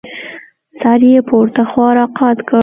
[0.79, 2.59] سر يې پورته خوا راقات کړ.